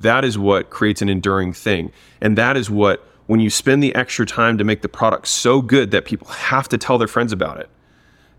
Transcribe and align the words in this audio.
That 0.00 0.24
is 0.24 0.38
what 0.38 0.70
creates 0.70 1.02
an 1.02 1.08
enduring 1.08 1.52
thing. 1.52 1.90
And 2.20 2.38
that 2.38 2.56
is 2.56 2.70
what, 2.70 3.04
when 3.26 3.40
you 3.40 3.50
spend 3.50 3.82
the 3.82 3.92
extra 3.96 4.24
time 4.24 4.56
to 4.58 4.62
make 4.62 4.82
the 4.82 4.88
product 4.88 5.26
so 5.26 5.60
good 5.60 5.90
that 5.90 6.04
people 6.04 6.28
have 6.28 6.68
to 6.68 6.78
tell 6.78 6.98
their 6.98 7.08
friends 7.08 7.32
about 7.32 7.58
it, 7.58 7.68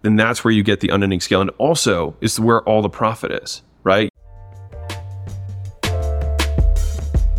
then 0.01 0.15
that's 0.15 0.45
where 0.45 0.53
you 0.53 0.63
get 0.63 0.79
the 0.79 0.87
unending 0.87 1.19
scale. 1.19 1.41
And 1.41 1.49
also 1.57 2.15
is 2.21 2.39
where 2.39 2.61
all 2.61 2.81
the 2.81 2.89
profit 2.89 3.33
is, 3.43 3.61
right? 3.83 4.09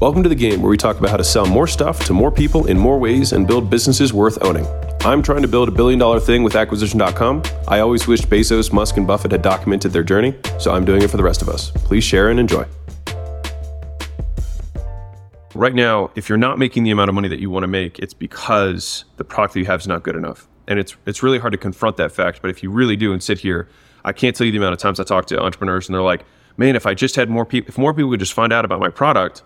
Welcome 0.03 0.23
to 0.23 0.29
the 0.29 0.35
game 0.35 0.61
where 0.61 0.71
we 0.71 0.77
talk 0.77 0.99
about 0.99 1.11
how 1.11 1.17
to 1.17 1.25
sell 1.25 1.47
more 1.47 1.67
stuff 1.67 2.05
to 2.05 2.13
more 2.13 2.31
people 2.31 2.67
in 2.67 2.79
more 2.79 2.99
ways 2.99 3.33
and 3.33 3.47
build 3.47 3.71
businesses 3.71 4.13
worth 4.13 4.37
owning. 4.45 4.67
I'm 5.01 5.23
trying 5.23 5.41
to 5.41 5.49
build 5.49 5.71
a 5.71 5.73
billion 5.73 5.99
dollar 5.99 6.21
thing 6.21 6.43
with 6.43 6.57
acquisition.com. 6.57 7.43
I 7.69 7.81
always 7.81 8.07
wished 8.07 8.29
Bezos, 8.29 8.71
Musk, 8.71 8.99
and 8.99 9.07
Buffett 9.07 9.33
had 9.33 9.41
documented 9.41 9.93
their 9.93 10.03
journey, 10.03 10.35
so 10.59 10.73
I'm 10.73 10.85
doing 10.85 11.01
it 11.01 11.11
for 11.11 11.17
the 11.17 11.23
rest 11.23 11.41
of 11.41 11.49
us. 11.49 11.71
Please 11.71 12.05
share 12.05 12.29
and 12.29 12.39
enjoy. 12.39 12.67
Right 15.61 15.75
now, 15.75 16.11
if 16.15 16.31
you're 16.31 16.39
not 16.39 16.59
making 16.59 16.85
the 16.85 16.91
amount 16.91 17.11
of 17.11 17.15
money 17.15 17.29
that 17.29 17.39
you 17.39 17.51
want 17.51 17.65
to 17.65 17.69
make, 17.69 17.99
it's 17.99 18.15
because 18.15 19.05
the 19.19 19.25
product 19.25 19.53
that 19.53 19.61
you 19.61 19.67
have 19.67 19.81
is 19.81 19.87
not 19.87 20.03
good 20.03 20.17
enough. 20.17 20.49
And 20.67 20.79
it's 20.79 20.97
it's 21.05 21.23
really 21.23 21.39
hard 21.39 21.53
to 21.53 21.59
confront 21.59 21.99
that 21.99 22.13
fact. 22.13 22.41
But 22.41 22.51
if 22.51 22.63
you 22.63 22.71
really 22.71 22.97
do 22.97 23.13
and 23.13 23.23
sit 23.23 23.41
here, 23.41 23.69
I 24.03 24.15
can't 24.15 24.35
tell 24.35 24.47
you 24.47 24.53
the 24.53 24.57
amount 24.57 24.73
of 24.73 24.79
times 24.79 24.99
I 24.99 25.05
talk 25.05 25.27
to 25.27 25.39
entrepreneurs 25.39 25.87
and 25.87 25.95
they're 25.95 26.01
like, 26.01 26.25
man, 26.57 26.77
if 26.77 26.87
I 26.87 26.95
just 26.95 27.15
had 27.15 27.29
more 27.29 27.45
people, 27.45 27.69
if 27.69 27.77
more 27.77 27.93
people 27.93 28.09
would 28.09 28.21
just 28.21 28.33
find 28.33 28.55
out 28.55 28.65
about 28.65 28.81
my 28.81 28.89
product, 28.89 29.43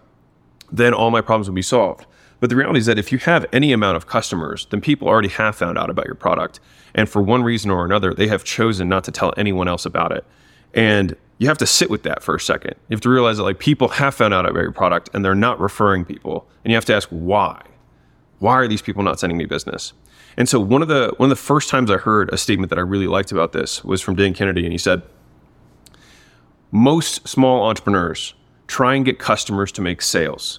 then 0.70 0.94
all 0.94 1.10
my 1.10 1.20
problems 1.20 1.48
would 1.48 1.56
be 1.56 1.62
solved. 1.62 2.06
But 2.38 2.48
the 2.48 2.54
reality 2.54 2.78
is 2.78 2.86
that 2.86 2.96
if 2.96 3.10
you 3.10 3.18
have 3.18 3.44
any 3.52 3.72
amount 3.72 3.96
of 3.96 4.06
customers, 4.06 4.68
then 4.70 4.80
people 4.80 5.08
already 5.08 5.30
have 5.30 5.56
found 5.56 5.76
out 5.78 5.90
about 5.90 6.06
your 6.06 6.14
product. 6.14 6.60
And 6.94 7.08
for 7.08 7.22
one 7.22 7.42
reason 7.42 7.72
or 7.72 7.84
another, 7.84 8.14
they 8.14 8.28
have 8.28 8.44
chosen 8.44 8.88
not 8.88 9.02
to 9.02 9.10
tell 9.10 9.34
anyone 9.36 9.66
else 9.66 9.84
about 9.84 10.12
it. 10.12 10.24
And 10.74 11.16
you 11.38 11.48
have 11.48 11.58
to 11.58 11.66
sit 11.66 11.90
with 11.90 12.04
that 12.04 12.22
for 12.22 12.34
a 12.34 12.40
second. 12.40 12.74
You 12.88 12.94
have 12.94 13.00
to 13.02 13.10
realize 13.10 13.38
that 13.38 13.42
like 13.42 13.58
people 13.58 13.88
have 13.88 14.14
found 14.14 14.32
out 14.32 14.46
about 14.46 14.62
your 14.62 14.72
product 14.72 15.10
and 15.12 15.24
they're 15.24 15.34
not 15.34 15.60
referring 15.60 16.04
people. 16.04 16.48
And 16.64 16.70
you 16.70 16.76
have 16.76 16.84
to 16.86 16.94
ask 16.94 17.08
why. 17.08 17.62
Why 18.38 18.54
are 18.54 18.68
these 18.68 18.82
people 18.82 19.02
not 19.02 19.18
sending 19.18 19.36
me 19.36 19.46
business? 19.46 19.92
And 20.36 20.48
so 20.48 20.58
one 20.60 20.82
of 20.82 20.88
the 20.88 21.14
one 21.16 21.30
of 21.30 21.36
the 21.36 21.42
first 21.42 21.70
times 21.70 21.90
I 21.90 21.96
heard 21.96 22.32
a 22.32 22.36
statement 22.36 22.70
that 22.70 22.78
I 22.78 22.82
really 22.82 23.06
liked 23.06 23.32
about 23.32 23.52
this 23.52 23.84
was 23.84 24.00
from 24.00 24.16
Dan 24.16 24.34
Kennedy, 24.34 24.64
and 24.64 24.72
he 24.72 24.78
said, 24.78 25.02
"Most 26.70 27.26
small 27.28 27.64
entrepreneurs 27.64 28.34
try 28.66 28.94
and 28.94 29.04
get 29.04 29.18
customers 29.18 29.70
to 29.72 29.82
make 29.82 30.02
sales. 30.02 30.58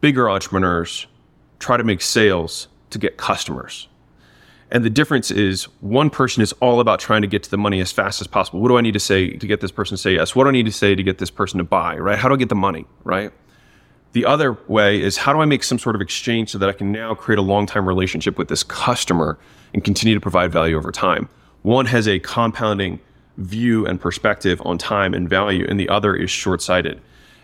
Bigger 0.00 0.28
entrepreneurs 0.28 1.06
try 1.60 1.76
to 1.76 1.84
make 1.84 2.00
sales 2.00 2.68
to 2.90 2.98
get 2.98 3.16
customers." 3.16 3.88
And 4.74 4.84
the 4.84 4.90
difference 4.90 5.30
is 5.30 5.64
one 5.80 6.10
person 6.10 6.42
is 6.42 6.52
all 6.54 6.80
about 6.80 6.98
trying 6.98 7.22
to 7.22 7.28
get 7.28 7.44
to 7.44 7.50
the 7.50 7.56
money 7.56 7.80
as 7.80 7.92
fast 7.92 8.20
as 8.20 8.26
possible. 8.26 8.58
What 8.58 8.68
do 8.68 8.76
I 8.76 8.80
need 8.80 8.94
to 8.94 9.00
say 9.00 9.30
to 9.30 9.46
get 9.46 9.60
this 9.60 9.70
person 9.70 9.96
to 9.96 10.02
say 10.02 10.14
yes? 10.14 10.34
What 10.34 10.44
do 10.44 10.48
I 10.48 10.52
need 10.52 10.66
to 10.66 10.72
say 10.72 10.96
to 10.96 11.02
get 11.04 11.18
this 11.18 11.30
person 11.30 11.58
to 11.58 11.64
buy, 11.64 11.96
right? 11.96 12.18
How 12.18 12.26
do 12.26 12.34
I 12.34 12.36
get 12.38 12.48
the 12.48 12.56
money, 12.56 12.84
right? 13.04 13.30
The 14.14 14.24
other 14.24 14.58
way 14.66 15.00
is 15.00 15.16
how 15.16 15.32
do 15.32 15.40
I 15.40 15.44
make 15.44 15.62
some 15.62 15.78
sort 15.78 15.94
of 15.94 16.00
exchange 16.00 16.50
so 16.50 16.58
that 16.58 16.68
I 16.68 16.72
can 16.72 16.90
now 16.90 17.14
create 17.14 17.38
a 17.38 17.42
long 17.42 17.66
time 17.66 17.86
relationship 17.86 18.36
with 18.36 18.48
this 18.48 18.64
customer 18.64 19.38
and 19.72 19.84
continue 19.84 20.16
to 20.16 20.20
provide 20.20 20.50
value 20.50 20.76
over 20.76 20.90
time? 20.90 21.28
One 21.62 21.86
has 21.86 22.08
a 22.08 22.18
compounding 22.18 22.98
view 23.36 23.86
and 23.86 24.00
perspective 24.00 24.60
on 24.64 24.76
time 24.76 25.14
and 25.14 25.28
value, 25.28 25.64
and 25.68 25.78
the 25.78 25.88
other 25.88 26.16
is 26.16 26.32
short 26.32 26.60
sighted. 26.60 27.00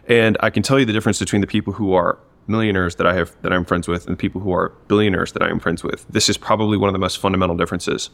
And 0.09 0.37
I 0.41 0.51
can 0.51 0.65
tell 0.65 0.81
you 0.81 0.85
the 0.85 0.93
difference 0.93 1.21
between 1.21 1.43
the 1.43 1.47
people 1.47 1.75
who 1.75 1.93
are 1.93 2.19
millionaires 2.47 2.97
that 2.97 3.07
I 3.07 3.15
have 3.15 3.35
that 3.43 3.53
I'm 3.53 3.65
friends 3.65 3.87
with 3.89 4.07
and 4.07 4.19
people 4.19 4.41
who 4.41 4.53
are 4.53 4.71
billionaires 4.89 5.33
that 5.33 5.43
I 5.43 5.49
am 5.49 5.61
friends 5.61 5.85
with. 5.85 6.07
This 6.09 6.29
is 6.29 6.37
probably 6.37 6.77
one 6.77 6.89
of 6.89 6.93
the 6.93 6.99
most 6.99 7.19
fundamental 7.19 7.57
differences. 7.57 8.11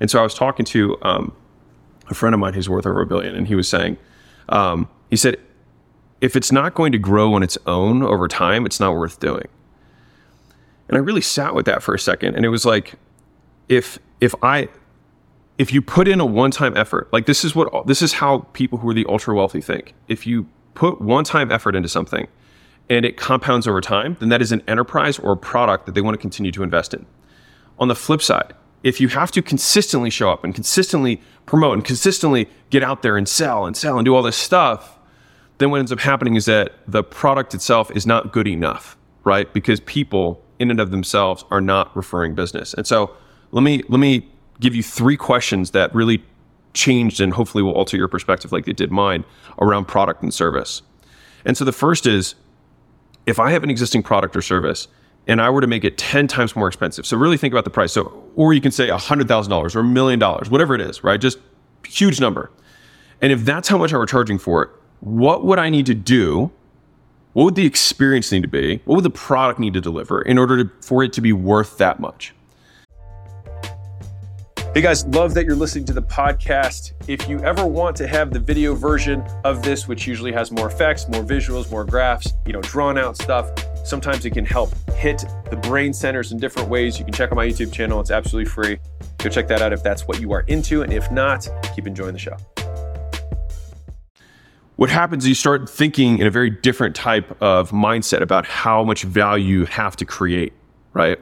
And 0.00 0.10
so 0.10 0.20
I 0.20 0.22
was 0.22 0.34
talking 0.34 0.64
to 0.66 0.96
um, 1.02 1.34
a 2.08 2.14
friend 2.14 2.34
of 2.34 2.40
mine 2.40 2.54
who's 2.54 2.68
worth 2.68 2.86
over 2.86 3.00
a 3.00 3.06
billion, 3.06 3.34
and 3.34 3.48
he 3.48 3.54
was 3.54 3.68
saying, 3.68 3.96
um, 4.48 4.88
he 5.10 5.16
said, 5.16 5.36
if 6.20 6.36
it's 6.36 6.52
not 6.52 6.74
going 6.74 6.92
to 6.92 6.98
grow 6.98 7.34
on 7.34 7.42
its 7.42 7.58
own 7.66 8.02
over 8.02 8.28
time, 8.28 8.66
it's 8.66 8.80
not 8.80 8.94
worth 8.94 9.20
doing. 9.20 9.46
And 10.88 10.96
I 10.96 11.00
really 11.00 11.20
sat 11.20 11.54
with 11.54 11.66
that 11.66 11.82
for 11.82 11.94
a 11.94 11.98
second, 11.98 12.34
and 12.34 12.44
it 12.44 12.48
was 12.48 12.64
like, 12.64 12.94
if 13.68 13.98
if 14.20 14.34
I 14.42 14.68
if 15.58 15.72
you 15.72 15.82
put 15.82 16.08
in 16.08 16.20
a 16.20 16.26
one-time 16.26 16.76
effort, 16.76 17.12
like 17.12 17.26
this 17.26 17.44
is 17.44 17.54
what 17.54 17.86
this 17.86 18.00
is 18.00 18.14
how 18.14 18.38
people 18.52 18.78
who 18.78 18.88
are 18.88 18.94
the 18.94 19.06
ultra 19.08 19.34
wealthy 19.34 19.60
think. 19.60 19.94
If 20.08 20.26
you 20.26 20.46
put 20.74 21.00
one-time 21.00 21.52
effort 21.52 21.76
into 21.76 21.88
something, 21.88 22.26
and 22.90 23.04
it 23.04 23.16
compounds 23.16 23.66
over 23.66 23.80
time, 23.80 24.16
then 24.20 24.28
that 24.30 24.40
is 24.40 24.52
an 24.52 24.62
enterprise 24.66 25.18
or 25.18 25.32
a 25.32 25.36
product 25.36 25.86
that 25.86 25.94
they 25.94 26.00
want 26.00 26.14
to 26.14 26.20
continue 26.20 26.52
to 26.52 26.62
invest 26.62 26.94
in. 26.94 27.06
On 27.78 27.88
the 27.88 27.94
flip 27.94 28.22
side, 28.22 28.54
if 28.82 29.00
you 29.00 29.08
have 29.08 29.30
to 29.32 29.42
consistently 29.42 30.10
show 30.10 30.30
up 30.30 30.44
and 30.44 30.54
consistently 30.54 31.20
promote 31.46 31.74
and 31.74 31.84
consistently 31.84 32.48
get 32.70 32.82
out 32.82 33.02
there 33.02 33.16
and 33.16 33.28
sell 33.28 33.66
and 33.66 33.76
sell 33.76 33.98
and 33.98 34.04
do 34.04 34.14
all 34.14 34.22
this 34.22 34.36
stuff, 34.36 34.98
then 35.58 35.70
what 35.70 35.78
ends 35.78 35.92
up 35.92 36.00
happening 36.00 36.36
is 36.36 36.44
that 36.46 36.72
the 36.86 37.02
product 37.02 37.54
itself 37.54 37.90
is 37.94 38.06
not 38.06 38.32
good 38.32 38.46
enough, 38.46 38.96
right? 39.24 39.52
Because 39.52 39.80
people 39.80 40.42
in 40.58 40.70
and 40.70 40.80
of 40.80 40.90
themselves 40.90 41.44
are 41.50 41.60
not 41.60 41.94
referring 41.96 42.34
business. 42.34 42.74
And 42.74 42.86
so 42.86 43.14
let 43.50 43.62
me 43.62 43.82
let 43.88 43.98
me 43.98 44.28
give 44.60 44.74
you 44.74 44.82
three 44.82 45.16
questions 45.16 45.72
that 45.72 45.94
really 45.94 46.22
changed 46.74 47.20
and 47.20 47.32
hopefully 47.32 47.62
will 47.62 47.72
alter 47.72 47.96
your 47.96 48.08
perspective 48.08 48.52
like 48.52 48.64
they 48.64 48.72
did 48.72 48.90
mine 48.90 49.24
around 49.60 49.86
product 49.86 50.22
and 50.22 50.32
service. 50.32 50.82
And 51.44 51.56
so 51.56 51.64
the 51.64 51.72
first 51.72 52.06
is 52.06 52.34
if 53.28 53.38
I 53.38 53.50
have 53.50 53.62
an 53.62 53.70
existing 53.70 54.02
product 54.02 54.34
or 54.34 54.42
service 54.42 54.88
and 55.26 55.42
I 55.42 55.50
were 55.50 55.60
to 55.60 55.66
make 55.66 55.84
it 55.84 55.98
10 55.98 56.26
times 56.26 56.56
more 56.56 56.66
expensive, 56.66 57.04
so 57.04 57.16
really 57.16 57.36
think 57.36 57.52
about 57.52 57.64
the 57.64 57.70
price. 57.70 57.92
So, 57.92 58.24
or 58.34 58.54
you 58.54 58.60
can 58.62 58.72
say 58.72 58.88
$100,000 58.88 59.76
or 59.76 59.78
a 59.78 59.84
million 59.84 60.18
dollars, 60.18 60.50
whatever 60.50 60.74
it 60.74 60.80
is, 60.80 61.04
right? 61.04 61.20
Just 61.20 61.38
huge 61.86 62.20
number. 62.20 62.50
And 63.20 63.30
if 63.30 63.44
that's 63.44 63.68
how 63.68 63.76
much 63.76 63.92
I 63.92 63.98
were 63.98 64.06
charging 64.06 64.38
for 64.38 64.62
it, 64.62 64.70
what 65.00 65.44
would 65.44 65.58
I 65.58 65.68
need 65.68 65.84
to 65.86 65.94
do? 65.94 66.50
What 67.34 67.44
would 67.44 67.54
the 67.54 67.66
experience 67.66 68.32
need 68.32 68.42
to 68.42 68.48
be? 68.48 68.80
What 68.86 68.96
would 68.96 69.04
the 69.04 69.10
product 69.10 69.60
need 69.60 69.74
to 69.74 69.80
deliver 69.80 70.22
in 70.22 70.38
order 70.38 70.64
to, 70.64 70.70
for 70.80 71.04
it 71.04 71.12
to 71.12 71.20
be 71.20 71.32
worth 71.32 71.76
that 71.78 72.00
much? 72.00 72.34
Hey 74.74 74.82
guys, 74.82 75.06
love 75.06 75.32
that 75.32 75.46
you're 75.46 75.56
listening 75.56 75.86
to 75.86 75.94
the 75.94 76.02
podcast. 76.02 76.92
If 77.08 77.26
you 77.26 77.42
ever 77.42 77.66
want 77.66 77.96
to 77.96 78.06
have 78.06 78.30
the 78.30 78.38
video 78.38 78.74
version 78.74 79.22
of 79.42 79.62
this, 79.62 79.88
which 79.88 80.06
usually 80.06 80.30
has 80.32 80.52
more 80.52 80.68
effects, 80.68 81.08
more 81.08 81.24
visuals, 81.24 81.70
more 81.70 81.86
graphs, 81.86 82.34
you 82.44 82.52
know, 82.52 82.60
drawn 82.60 82.98
out 82.98 83.16
stuff, 83.16 83.50
sometimes 83.86 84.26
it 84.26 84.32
can 84.32 84.44
help 84.44 84.70
hit 84.90 85.24
the 85.50 85.56
brain 85.56 85.94
centers 85.94 86.32
in 86.32 86.38
different 86.38 86.68
ways. 86.68 86.98
You 86.98 87.06
can 87.06 87.14
check 87.14 87.32
out 87.32 87.36
my 87.36 87.48
YouTube 87.48 87.72
channel, 87.72 87.98
it's 87.98 88.10
absolutely 88.10 88.50
free. 88.50 88.78
Go 89.16 89.30
check 89.30 89.48
that 89.48 89.62
out 89.62 89.72
if 89.72 89.82
that's 89.82 90.06
what 90.06 90.20
you 90.20 90.32
are 90.32 90.42
into. 90.42 90.82
And 90.82 90.92
if 90.92 91.10
not, 91.10 91.48
keep 91.74 91.86
enjoying 91.86 92.12
the 92.12 92.18
show. 92.18 92.36
What 94.76 94.90
happens 94.90 95.24
is 95.24 95.30
you 95.30 95.34
start 95.34 95.68
thinking 95.68 96.18
in 96.18 96.26
a 96.26 96.30
very 96.30 96.50
different 96.50 96.94
type 96.94 97.40
of 97.42 97.70
mindset 97.70 98.20
about 98.20 98.44
how 98.44 98.84
much 98.84 99.02
value 99.02 99.60
you 99.60 99.64
have 99.64 99.96
to 99.96 100.04
create, 100.04 100.52
right? 100.92 101.18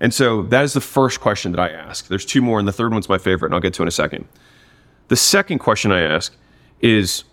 And 0.00 0.14
so 0.14 0.42
that 0.44 0.64
is 0.64 0.72
the 0.72 0.80
first 0.80 1.20
question 1.20 1.52
that 1.52 1.60
I 1.60 1.68
ask. 1.68 2.08
There's 2.08 2.24
two 2.24 2.40
more, 2.40 2.58
and 2.58 2.66
the 2.66 2.72
third 2.72 2.92
one's 2.92 3.08
my 3.08 3.18
favorite, 3.18 3.48
and 3.48 3.54
I'll 3.54 3.60
get 3.60 3.74
to 3.74 3.82
in 3.82 3.88
a 3.88 3.92
second. 3.92 4.26
The 5.08 5.16
second 5.16 5.58
question 5.58 5.92
I 5.92 6.00
ask 6.00 6.34
is 6.80 7.24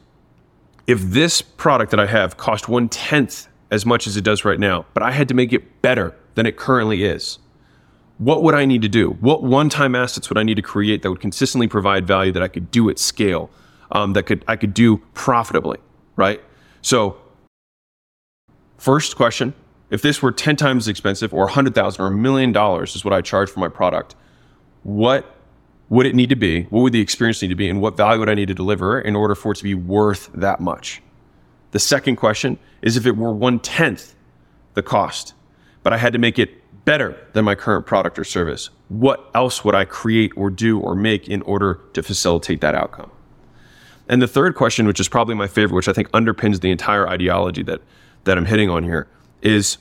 if 0.86 1.02
this 1.02 1.42
product 1.42 1.92
that 1.92 2.00
I 2.00 2.08
have 2.08 2.38
cost 2.38 2.68
one 2.68 2.90
tenth 2.90 3.48
as 3.72 3.86
much 3.86 4.08
as 4.08 4.18
it 4.18 4.24
does 4.24 4.44
right 4.44 4.60
now, 4.60 4.86
but 4.94 5.04
I 5.04 5.12
had 5.12 5.28
to 5.30 5.34
make 5.34 5.54
it 5.54 5.82
better 5.82 6.16
than 6.36 6.46
it 6.46 6.58
currently 6.58 7.04
is, 7.04 7.40
what 8.18 8.44
would 8.44 8.56
I 8.56 8.66
need 8.66 8.82
to 8.82 8.90
do? 8.90 9.12
What 9.20 9.44
one 9.44 9.70
time 9.70 9.96
assets 9.96 10.30
would 10.30 10.38
I 10.38 10.44
need 10.44 10.56
to 10.56 10.62
create 10.62 11.04
that 11.04 11.10
would 11.10 11.22
consistently 11.22 11.68
provide 11.68 12.08
value 12.08 12.32
that 12.32 12.44
I 12.44 12.48
could 12.48 12.72
do 12.72 12.90
at 12.90 13.00
scale, 13.00 13.50
um, 13.92 14.14
that 14.14 14.24
could 14.24 14.44
I 14.48 14.56
could 14.56 14.74
do 14.74 14.98
profitably, 15.14 15.78
right? 16.16 16.42
So, 16.82 17.18
first 18.78 19.16
question 19.16 19.54
if 19.90 20.02
this 20.02 20.22
were 20.22 20.32
10 20.32 20.56
times 20.56 20.84
as 20.84 20.88
expensive 20.90 21.34
or 21.34 21.46
100,000 21.46 22.04
or 22.04 22.08
a 22.08 22.12
million 22.12 22.52
dollars 22.52 22.96
is 22.96 23.06
what 23.06 23.14
I 23.14 23.22
charge 23.22 23.50
for 23.50 23.60
my 23.60 23.70
product, 23.70 24.16
what 24.84 25.36
would 25.90 26.06
it 26.06 26.16
need 26.16 26.30
to 26.30 26.36
be? 26.36 26.64
What 26.64 26.82
would 26.82 26.94
the 26.94 27.00
experience 27.00 27.42
need 27.42 27.48
to 27.50 27.56
be? 27.56 27.70
And 27.70 27.82
what 27.82 27.96
value 27.96 28.20
would 28.20 28.30
I 28.30 28.34
need 28.34 28.50
to 28.50 28.54
deliver 28.54 29.00
in 29.00 29.16
order 29.16 29.36
for 29.36 29.54
it 29.54 29.56
to 29.56 29.64
be 29.64 29.76
worth 29.76 30.30
that 30.34 30.60
much? 30.60 31.02
The 31.72 31.80
second 31.80 32.18
question 32.18 32.60
is 32.82 32.98
if 32.98 33.06
it 33.06 33.16
were 33.16 33.32
one 33.32 33.60
tenth 33.60 34.16
the 34.74 34.84
cost, 34.84 35.34
but 35.84 35.94
I 35.94 35.98
had 35.98 36.14
to 36.14 36.20
make 36.20 36.38
it 36.38 36.64
better 36.86 37.18
than 37.34 37.46
my 37.46 37.56
current 37.56 37.86
product 37.86 38.20
or 38.20 38.24
service, 38.24 38.70
what 38.90 39.30
else 39.34 39.64
would 39.64 39.76
I 39.76 39.86
create 39.86 40.32
or 40.36 40.50
do 40.50 40.80
or 40.80 40.96
make 40.96 41.28
in 41.28 41.42
order 41.44 41.82
to 41.94 42.04
facilitate 42.04 42.62
that 42.62 42.76
outcome? 42.76 43.12
And 44.10 44.22
the 44.22 44.28
third 44.28 44.56
question, 44.56 44.88
which 44.88 45.00
is 45.00 45.10
probably 45.10 45.36
my 45.36 45.48
favorite, 45.48 45.76
which 45.76 45.90
I 45.90 45.94
think 45.94 46.10
underpins 46.12 46.62
the 46.62 46.72
entire 46.72 47.08
ideology 47.08 47.64
that, 47.64 47.82
that 48.24 48.38
I'm 48.38 48.46
hitting 48.46 48.70
on 48.70 48.84
here, 48.84 49.08
is 49.42 49.78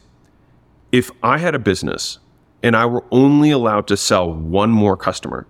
if 0.92 1.10
I 1.22 1.38
had 1.38 1.54
a 1.54 1.58
business 1.58 2.18
and 2.62 2.76
I 2.76 2.86
were 2.86 3.04
only 3.10 3.50
allowed 3.50 3.86
to 3.88 3.96
sell 3.96 4.32
one 4.32 4.70
more 4.70 4.96
customer, 4.96 5.46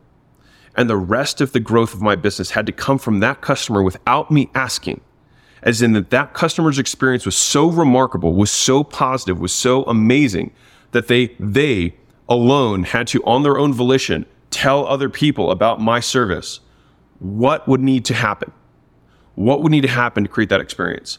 and 0.76 0.91
the 0.91 0.97
rest 0.97 1.41
of 1.41 1.53
the 1.53 1.61
growth 1.61 1.94
of 1.94 2.03
my 2.03 2.17
business 2.17 2.50
had 2.50 2.67
to 2.67 2.73
come 2.73 2.99
from 2.99 3.20
that 3.20 3.41
customer 3.41 3.82
without 3.82 4.31
me 4.31 4.50
asking, 4.55 5.00
as 5.62 5.81
in 5.81 5.93
that 5.94 6.11
that 6.11 6.35
customer's 6.35 6.79
experience 6.79 7.25
was 7.25 7.37
so 7.37 7.70
remarkable, 7.70 8.35
was 8.35 8.50
so 8.50 8.85
positive, 8.85 9.41
was 9.41 9.53
so 9.53 9.85
amazing 9.85 10.52
that 10.93 11.09
they 11.09 11.35
they 11.41 11.94
alone 12.29 12.82
had 12.85 13.06
to 13.06 13.25
on 13.25 13.43
their 13.43 13.59
own 13.59 13.73
volition 13.73 14.26
tell 14.50 14.87
other 14.87 15.09
people 15.09 15.50
about 15.50 15.81
my 15.81 16.00
service. 16.00 16.61
What 17.19 17.67
would 17.67 17.81
need 17.81 18.05
to 18.06 18.14
happen? 18.14 18.52
What 19.35 19.62
would 19.62 19.73
need 19.73 19.82
to 19.82 19.88
happen 19.88 20.25
to 20.25 20.29
create 20.29 20.50
that 20.50 20.61
experience? 20.61 21.19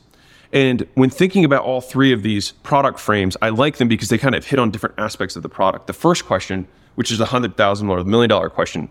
And 0.53 0.87
when 0.93 1.09
thinking 1.09 1.43
about 1.43 1.63
all 1.63 1.81
three 1.81 2.13
of 2.13 2.23
these 2.23 2.51
product 2.51 2.99
frames, 2.99 3.35
I 3.41 3.49
like 3.49 3.77
them 3.77 3.87
because 3.87 4.09
they 4.09 4.17
kind 4.17 4.35
of 4.35 4.45
hit 4.45 4.59
on 4.59 4.71
different 4.71 4.95
aspects 4.97 5.35
of 5.35 5.43
the 5.43 5.49
product. 5.49 5.87
The 5.87 5.93
first 5.93 6.25
question, 6.25 6.67
which 6.95 7.11
is 7.11 7.19
a 7.19 7.25
hundred 7.25 7.57
thousand 7.57 7.89
or 7.89 8.01
the 8.01 8.09
million 8.09 8.29
dollar 8.29 8.49
question, 8.49 8.89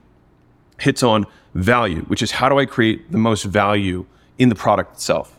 hits 0.79 1.03
on 1.03 1.27
value, 1.55 2.03
which 2.03 2.23
is 2.23 2.33
how 2.33 2.49
do 2.49 2.59
I 2.59 2.67
create 2.67 3.11
the 3.11 3.19
most 3.19 3.45
value 3.45 4.07
in 4.39 4.49
the 4.49 4.55
product 4.55 4.95
itself? 4.97 5.39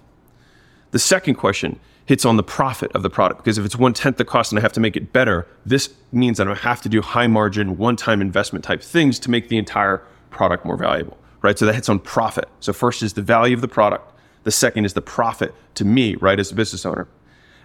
The 0.91 0.99
second 0.99 1.35
question 1.35 1.79
hits 2.05 2.25
on 2.25 2.37
the 2.37 2.43
profit 2.43 2.89
of 2.93 3.03
the 3.03 3.09
product 3.09 3.43
because 3.43 3.57
if 3.57 3.65
it's 3.65 3.75
one 3.75 3.93
tenth 3.93 4.17
the 4.17 4.25
cost 4.25 4.51
and 4.51 4.57
I 4.57 4.61
have 4.61 4.73
to 4.73 4.79
make 4.79 4.95
it 4.95 5.11
better, 5.13 5.45
this 5.65 5.93
means 6.11 6.37
that 6.37 6.47
I 6.47 6.55
have 6.55 6.81
to 6.81 6.89
do 6.89 7.01
high 7.01 7.27
margin, 7.27 7.77
one 7.77 7.95
time 7.95 8.21
investment 8.21 8.63
type 8.63 8.81
things 8.81 9.19
to 9.19 9.29
make 9.29 9.49
the 9.49 9.57
entire 9.57 10.01
product 10.29 10.65
more 10.65 10.77
valuable, 10.77 11.17
right? 11.41 11.59
So 11.59 11.65
that 11.65 11.75
hits 11.75 11.89
on 11.89 11.99
profit. 11.99 12.47
So 12.61 12.73
first 12.73 13.03
is 13.03 13.13
the 13.13 13.21
value 13.21 13.53
of 13.53 13.61
the 13.61 13.67
product. 13.67 14.13
The 14.47 14.51
second 14.51 14.85
is 14.85 14.93
the 14.93 15.01
profit 15.01 15.53
to 15.73 15.83
me, 15.83 16.15
right, 16.15 16.39
as 16.39 16.53
a 16.53 16.55
business 16.55 16.85
owner. 16.85 17.05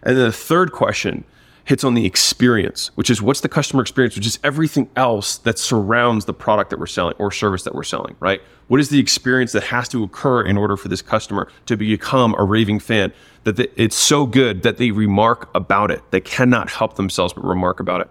And 0.02 0.17
then 0.17 0.25
the 0.25 0.32
third 0.32 0.73
question 0.73 1.23
hits 1.64 1.84
on 1.84 1.94
the 1.94 2.05
experience, 2.05 2.90
which 2.96 3.08
is 3.08 3.23
what's 3.23 3.40
the 3.40 3.49
customer 3.49 3.82
experience, 3.82 4.17
which 4.17 4.26
is 4.26 4.40
everything 4.43 4.90
else 4.96 5.38
that 5.38 5.61
surrounds 5.61 6.25
the 6.25 6.34
product 6.34 6.70
that 6.70 6.81
we're 6.81 6.88
selling 6.88 7.14
or 7.20 7.31
service 7.31 7.62
that 7.62 7.73
we're 7.73 7.84
selling, 7.84 8.17
right? 8.19 8.43
What 8.67 8.81
is 8.81 8.88
the 8.88 8.99
experience 8.99 9.52
that 9.52 9.62
has 9.62 9.88
to 9.90 10.02
occur 10.02 10.43
in 10.43 10.56
order 10.58 10.76
for 10.76 10.88
this 10.88 11.02
customer 11.02 11.46
to 11.67 11.76
become 11.76 12.34
a 12.37 12.43
raving 12.43 12.81
fan? 12.81 13.12
That 13.44 13.61
it's 13.81 13.94
so 13.94 14.26
good 14.26 14.64
that 14.64 14.79
they 14.79 14.90
remark 14.90 15.50
about 15.55 15.93
it. 15.93 16.02
They 16.11 16.20
cannot 16.20 16.69
help 16.69 16.96
themselves 16.96 17.32
but 17.32 17.44
remark 17.44 17.79
about 17.79 18.00
it. 18.00 18.11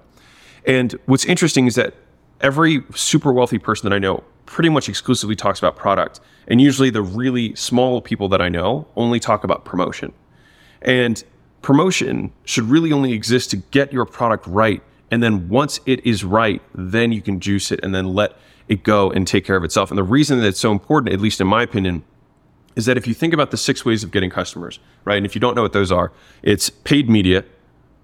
And 0.65 0.97
what's 1.07 1.25
interesting 1.25 1.67
is 1.67 1.75
that 1.75 1.93
every 2.39 2.83
super 2.95 3.33
wealthy 3.33 3.57
person 3.57 3.89
that 3.89 3.93
I 3.93 3.99
know 3.99 4.23
pretty 4.45 4.69
much 4.69 4.89
exclusively 4.89 5.35
talks 5.35 5.59
about 5.59 5.75
product. 5.75 6.19
And 6.47 6.59
usually 6.59 6.89
the 6.89 7.01
really 7.01 7.55
small 7.55 8.01
people 8.01 8.27
that 8.29 8.41
I 8.41 8.49
know 8.49 8.87
only 8.95 9.19
talk 9.19 9.43
about 9.43 9.65
promotion. 9.65 10.13
And 10.81 11.23
promotion 11.61 12.31
should 12.43 12.65
really 12.65 12.91
only 12.91 13.13
exist 13.13 13.51
to 13.51 13.57
get 13.57 13.93
your 13.93 14.05
product 14.05 14.47
right. 14.47 14.81
And 15.11 15.21
then 15.21 15.49
once 15.49 15.79
it 15.85 16.05
is 16.05 16.23
right, 16.23 16.61
then 16.73 17.11
you 17.11 17.21
can 17.21 17.39
juice 17.39 17.71
it 17.71 17.79
and 17.83 17.93
then 17.93 18.13
let 18.13 18.37
it 18.67 18.83
go 18.83 19.11
and 19.11 19.27
take 19.27 19.45
care 19.45 19.55
of 19.55 19.63
itself. 19.63 19.91
And 19.91 19.97
the 19.97 20.03
reason 20.03 20.39
that 20.39 20.47
it's 20.47 20.59
so 20.59 20.71
important, 20.71 21.13
at 21.13 21.19
least 21.19 21.41
in 21.41 21.47
my 21.47 21.63
opinion, 21.63 22.03
is 22.75 22.85
that 22.85 22.97
if 22.97 23.05
you 23.05 23.13
think 23.13 23.33
about 23.33 23.51
the 23.51 23.57
six 23.57 23.83
ways 23.83 24.03
of 24.03 24.11
getting 24.11 24.29
customers, 24.29 24.79
right? 25.03 25.17
And 25.17 25.25
if 25.25 25.35
you 25.35 25.41
don't 25.41 25.55
know 25.55 25.61
what 25.61 25.73
those 25.73 25.91
are, 25.91 26.11
it's 26.41 26.69
paid 26.69 27.09
media, 27.09 27.43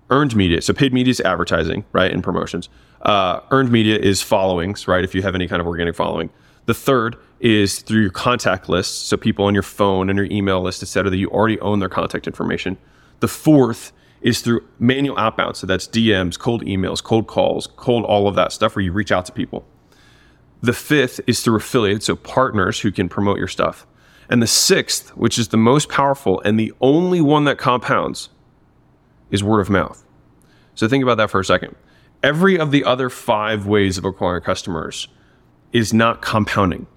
earned 0.09 0.35
media. 0.35 0.61
So 0.61 0.73
paid 0.73 0.93
media 0.93 1.11
is 1.11 1.21
advertising, 1.21 1.85
right? 1.91 2.11
And 2.11 2.23
promotions. 2.23 2.69
Uh, 3.01 3.41
earned 3.51 3.71
media 3.71 3.97
is 3.97 4.21
followings, 4.21 4.87
right? 4.87 5.03
If 5.03 5.13
you 5.13 5.21
have 5.21 5.35
any 5.35 5.47
kind 5.47 5.59
of 5.59 5.67
organic 5.67 5.95
following. 5.95 6.29
The 6.65 6.73
third 6.73 7.17
is 7.39 7.79
through 7.79 8.01
your 8.01 8.11
contact 8.11 8.67
list. 8.69 9.07
So 9.07 9.17
people 9.17 9.45
on 9.45 9.53
your 9.53 9.63
phone 9.63 10.09
and 10.09 10.17
your 10.17 10.27
email 10.31 10.61
list, 10.61 10.83
et 10.83 10.87
cetera, 10.87 11.09
that 11.09 11.17
you 11.17 11.29
already 11.29 11.59
own 11.59 11.79
their 11.79 11.89
contact 11.89 12.27
information. 12.27 12.77
The 13.19 13.27
fourth 13.27 13.91
is 14.21 14.41
through 14.41 14.67
manual 14.79 15.17
outbound. 15.17 15.55
So 15.57 15.67
that's 15.67 15.87
DMs, 15.87 16.37
cold 16.37 16.63
emails, 16.63 17.03
cold 17.03 17.27
calls, 17.27 17.67
cold 17.67 18.03
all 18.05 18.27
of 18.27 18.35
that 18.35 18.51
stuff 18.51 18.75
where 18.75 18.83
you 18.83 18.91
reach 18.91 19.11
out 19.11 19.25
to 19.25 19.31
people. 19.31 19.65
The 20.61 20.73
fifth 20.73 21.19
is 21.27 21.41
through 21.41 21.57
affiliates, 21.57 22.07
so 22.07 22.15
partners 22.15 22.79
who 22.79 22.91
can 22.91 23.09
promote 23.09 23.37
your 23.37 23.47
stuff. 23.47 23.85
And 24.29 24.41
the 24.41 24.47
sixth, 24.47 25.15
which 25.15 25.37
is 25.37 25.49
the 25.49 25.57
most 25.57 25.87
powerful 25.87 26.41
and 26.41 26.59
the 26.59 26.73
only 26.81 27.21
one 27.21 27.45
that 27.45 27.57
compounds, 27.57 28.29
is 29.31 29.43
word 29.43 29.59
of 29.59 29.69
mouth. 29.69 30.03
So 30.75 30.87
think 30.87 31.03
about 31.03 31.17
that 31.17 31.29
for 31.29 31.39
a 31.39 31.45
second. 31.45 31.75
Every 32.23 32.57
of 32.57 32.71
the 32.71 32.83
other 32.83 33.09
five 33.09 33.65
ways 33.65 33.97
of 33.97 34.05
acquiring 34.05 34.43
customers 34.43 35.07
is 35.73 35.93
not 35.93 36.21
compounding. 36.21 36.87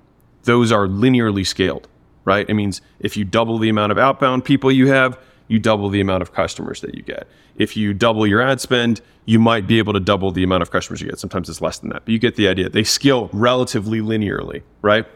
Those 0.45 0.73
are 0.73 0.87
linearly 0.87 1.47
scaled, 1.47 1.89
right? 2.25 2.49
It 2.49 2.55
means 2.55 2.81
if 2.99 3.17
you 3.17 3.25
double 3.25 3.59
the 3.59 3.69
amount 3.69 3.93
of 3.93 3.99
outbound 3.99 4.45
people 4.45 4.73
you 4.73 4.89
have, 4.89 5.19
you 5.49 5.59
double 5.59 5.89
the 5.89 6.01
amount 6.01 6.23
of 6.23 6.33
customers 6.33 6.81
that 6.81 6.95
you 6.95 7.03
get. 7.03 7.27
If 7.57 7.77
you 7.77 7.93
double 7.93 8.27
your 8.27 8.41
ad 8.41 8.61
spend, 8.61 9.01
you 9.27 9.39
might 9.39 9.67
be 9.67 9.79
able 9.79 9.93
to 9.93 10.01
double 10.01 10.31
the 10.31 10.45
amount 10.45 10.63
of 10.63 10.71
customers 10.71 11.01
you 11.01 11.09
get. 11.09 11.19
Sometimes 11.19 11.49
it's 11.49 11.61
less 11.61 11.79
than 11.79 11.91
that, 11.91 12.05
but 12.05 12.13
you 12.13 12.19
get 12.19 12.37
the 12.37 12.49
idea. 12.49 12.69
They 12.69 12.85
scale 12.85 13.29
relatively 13.33 14.01
linearly, 14.01 14.63
right? 14.81 15.07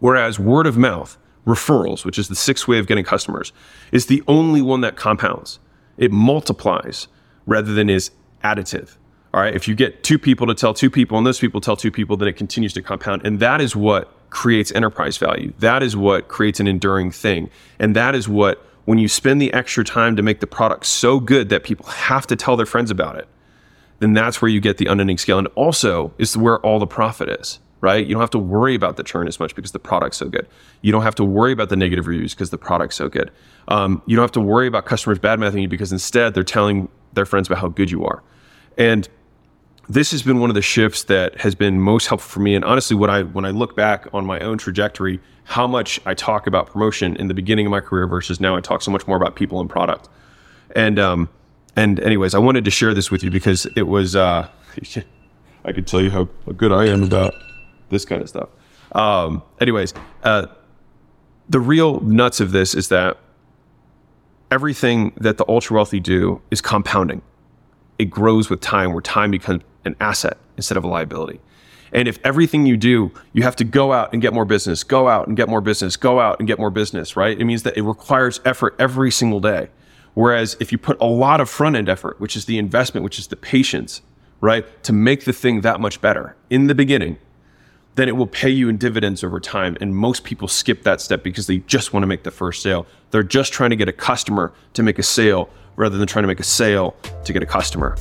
Whereas 0.00 0.38
word 0.38 0.66
of 0.66 0.76
mouth, 0.76 1.16
referrals, 1.46 2.04
which 2.04 2.18
is 2.18 2.28
the 2.28 2.34
sixth 2.34 2.66
way 2.66 2.78
of 2.78 2.86
getting 2.86 3.04
customers, 3.04 3.52
is 3.92 4.06
the 4.06 4.22
only 4.26 4.60
one 4.60 4.80
that 4.80 4.96
compounds. 4.96 5.60
It 5.96 6.12
multiplies 6.12 7.08
rather 7.46 7.74
than 7.74 7.90
is 7.90 8.10
additive. 8.42 8.96
All 9.34 9.40
right. 9.40 9.54
If 9.54 9.66
you 9.66 9.74
get 9.74 10.02
two 10.02 10.18
people 10.18 10.46
to 10.46 10.54
tell 10.54 10.74
two 10.74 10.90
people 10.90 11.16
and 11.16 11.26
those 11.26 11.38
people 11.38 11.60
tell 11.60 11.76
two 11.76 11.90
people, 11.90 12.16
then 12.16 12.28
it 12.28 12.36
continues 12.36 12.72
to 12.74 12.82
compound. 12.82 13.22
And 13.24 13.40
that 13.40 13.60
is 13.60 13.74
what 13.74 14.14
creates 14.30 14.72
enterprise 14.72 15.16
value. 15.16 15.52
That 15.58 15.82
is 15.82 15.96
what 15.96 16.28
creates 16.28 16.60
an 16.60 16.66
enduring 16.66 17.10
thing. 17.10 17.50
And 17.78 17.96
that 17.96 18.14
is 18.14 18.28
what 18.28 18.66
when 18.84 18.98
you 18.98 19.08
spend 19.08 19.40
the 19.40 19.52
extra 19.52 19.84
time 19.84 20.16
to 20.16 20.22
make 20.22 20.40
the 20.40 20.46
product 20.46 20.86
so 20.86 21.20
good 21.20 21.48
that 21.48 21.64
people 21.64 21.86
have 21.86 22.26
to 22.26 22.36
tell 22.36 22.56
their 22.56 22.66
friends 22.66 22.90
about 22.90 23.16
it, 23.16 23.28
then 24.00 24.12
that's 24.12 24.42
where 24.42 24.50
you 24.50 24.60
get 24.60 24.78
the 24.78 24.86
unending 24.86 25.18
scale. 25.18 25.38
And 25.38 25.46
also 25.54 26.12
is 26.18 26.36
where 26.36 26.58
all 26.60 26.78
the 26.78 26.86
profit 26.86 27.28
is, 27.28 27.60
right? 27.82 28.06
You 28.06 28.14
don't 28.14 28.20
have 28.20 28.30
to 28.30 28.38
worry 28.38 28.74
about 28.74 28.96
the 28.96 29.02
churn 29.02 29.28
as 29.28 29.38
much 29.38 29.54
because 29.54 29.72
the 29.72 29.78
product's 29.78 30.16
so 30.16 30.28
good. 30.28 30.46
You 30.80 30.92
don't 30.92 31.02
have 31.02 31.16
to 31.16 31.24
worry 31.24 31.52
about 31.52 31.68
the 31.68 31.76
negative 31.76 32.06
reviews 32.06 32.32
because 32.32 32.50
the 32.50 32.56
product's 32.56 32.96
so 32.96 33.08
good. 33.08 33.30
Um, 33.68 34.00
you 34.06 34.16
don't 34.16 34.22
have 34.22 34.32
to 34.32 34.40
worry 34.40 34.68
about 34.68 34.86
customers 34.86 35.18
bad 35.18 35.40
mouthing 35.40 35.62
you 35.62 35.68
because 35.68 35.92
instead 35.92 36.32
they're 36.32 36.44
telling 36.44 36.88
their 37.12 37.26
friends 37.26 37.48
about 37.48 37.58
how 37.58 37.68
good 37.68 37.90
you 37.90 38.04
are. 38.06 38.22
And 38.78 39.08
this 39.88 40.12
has 40.12 40.22
been 40.22 40.38
one 40.38 40.48
of 40.48 40.54
the 40.54 40.62
shifts 40.62 41.04
that 41.04 41.40
has 41.40 41.56
been 41.56 41.80
most 41.80 42.06
helpful 42.06 42.30
for 42.30 42.40
me. 42.40 42.54
And 42.54 42.64
honestly, 42.64 42.96
what 42.96 43.10
I 43.10 43.24
when 43.24 43.44
I 43.44 43.50
look 43.50 43.74
back 43.74 44.06
on 44.14 44.24
my 44.24 44.38
own 44.38 44.58
trajectory, 44.58 45.20
how 45.44 45.66
much 45.66 46.00
I 46.06 46.14
talk 46.14 46.46
about 46.46 46.68
promotion 46.68 47.16
in 47.16 47.26
the 47.26 47.34
beginning 47.34 47.66
of 47.66 47.72
my 47.72 47.80
career 47.80 48.06
versus 48.06 48.40
now 48.40 48.56
I 48.56 48.60
talk 48.60 48.82
so 48.82 48.92
much 48.92 49.08
more 49.08 49.16
about 49.16 49.34
people 49.34 49.60
and 49.60 49.68
product. 49.68 50.08
And 50.76 51.00
um, 51.00 51.28
and 51.74 51.98
anyways, 51.98 52.32
I 52.32 52.38
wanted 52.38 52.64
to 52.64 52.70
share 52.70 52.94
this 52.94 53.10
with 53.10 53.24
you 53.24 53.30
because 53.30 53.66
it 53.76 53.82
was 53.82 54.14
uh, 54.14 54.48
I 55.64 55.72
could 55.72 55.86
tell 55.88 56.00
you 56.00 56.10
how, 56.10 56.28
how 56.46 56.52
good 56.52 56.70
I 56.70 56.86
am 56.86 57.02
about 57.02 57.34
this 57.92 58.04
kind 58.04 58.20
of 58.20 58.28
stuff. 58.28 58.48
Um, 58.92 59.42
anyways, 59.60 59.94
uh, 60.24 60.46
the 61.48 61.60
real 61.60 62.00
nuts 62.00 62.40
of 62.40 62.50
this 62.50 62.74
is 62.74 62.88
that 62.88 63.18
everything 64.50 65.12
that 65.16 65.38
the 65.38 65.44
ultra 65.48 65.74
wealthy 65.74 66.00
do 66.00 66.42
is 66.50 66.60
compounding. 66.60 67.22
It 67.98 68.06
grows 68.06 68.50
with 68.50 68.60
time, 68.60 68.92
where 68.92 69.00
time 69.00 69.30
becomes 69.30 69.62
an 69.84 69.96
asset 70.00 70.36
instead 70.56 70.76
of 70.76 70.84
a 70.84 70.88
liability. 70.88 71.40
And 71.92 72.08
if 72.08 72.18
everything 72.24 72.64
you 72.64 72.76
do, 72.76 73.12
you 73.32 73.42
have 73.42 73.56
to 73.56 73.64
go 73.64 73.92
out 73.92 74.12
and 74.12 74.22
get 74.22 74.32
more 74.32 74.44
business, 74.44 74.82
go 74.82 75.08
out 75.08 75.28
and 75.28 75.36
get 75.36 75.48
more 75.48 75.60
business, 75.60 75.96
go 75.96 76.20
out 76.20 76.38
and 76.38 76.48
get 76.48 76.58
more 76.58 76.70
business, 76.70 77.16
right? 77.16 77.38
It 77.38 77.44
means 77.44 77.64
that 77.64 77.76
it 77.76 77.82
requires 77.82 78.40
effort 78.44 78.74
every 78.78 79.10
single 79.10 79.40
day. 79.40 79.68
Whereas 80.14 80.56
if 80.58 80.72
you 80.72 80.78
put 80.78 81.00
a 81.00 81.06
lot 81.06 81.40
of 81.40 81.48
front 81.50 81.76
end 81.76 81.88
effort, 81.88 82.18
which 82.20 82.36
is 82.36 82.46
the 82.46 82.58
investment, 82.58 83.04
which 83.04 83.18
is 83.18 83.26
the 83.28 83.36
patience, 83.36 84.02
right, 84.40 84.64
to 84.84 84.92
make 84.92 85.24
the 85.24 85.32
thing 85.32 85.60
that 85.62 85.80
much 85.80 86.00
better 86.00 86.34
in 86.50 86.66
the 86.66 86.74
beginning, 86.74 87.18
then 87.94 88.08
it 88.08 88.16
will 88.16 88.26
pay 88.26 88.50
you 88.50 88.68
in 88.68 88.76
dividends 88.78 89.22
over 89.22 89.38
time. 89.38 89.76
And 89.80 89.94
most 89.94 90.24
people 90.24 90.48
skip 90.48 90.82
that 90.84 91.00
step 91.00 91.22
because 91.22 91.46
they 91.46 91.58
just 91.58 91.92
want 91.92 92.02
to 92.02 92.06
make 92.06 92.22
the 92.22 92.30
first 92.30 92.62
sale. 92.62 92.86
They're 93.10 93.22
just 93.22 93.52
trying 93.52 93.70
to 93.70 93.76
get 93.76 93.88
a 93.88 93.92
customer 93.92 94.52
to 94.74 94.82
make 94.82 94.98
a 94.98 95.02
sale 95.02 95.50
rather 95.76 95.98
than 95.98 96.06
trying 96.06 96.22
to 96.22 96.28
make 96.28 96.40
a 96.40 96.44
sale 96.44 96.96
to 97.24 97.32
get 97.32 97.42
a 97.42 97.46
customer. 97.46 97.96